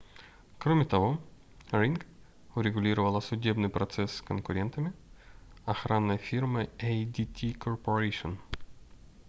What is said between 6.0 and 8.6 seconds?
фирмой adt corporation